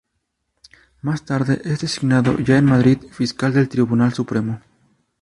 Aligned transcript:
Más 1.03 1.25
tarde 1.25 1.61
es 1.63 1.81
designado, 1.81 2.35
ya 2.39 2.57
en 2.57 2.65
Madrid, 2.65 2.97
Fiscal 3.11 3.53
del 3.53 3.69
Tribunal 3.69 4.15
Supremo. 4.15 4.59